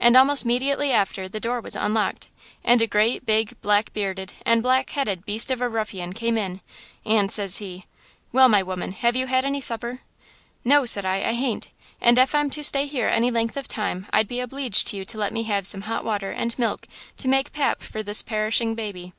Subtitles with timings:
[0.00, 2.30] And almost 'mediately after the door was unlocked,
[2.64, 6.62] and a great, big, black bearded and black headed beast of a ruffian came in,
[7.04, 7.84] and says he:
[8.32, 10.00] "'Well, my woman, have you had any supper?'
[10.64, 11.68] "'No,' said I, 'I hain't;
[12.00, 15.04] and ef I'm to stay here any length of time I'd be obleeged to you
[15.04, 16.86] to let me have some hot water and milk
[17.18, 19.12] to make pap for this perishing baby.'